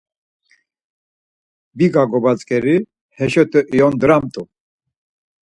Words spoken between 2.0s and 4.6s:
gobazgeri heşote iyondramt̆u.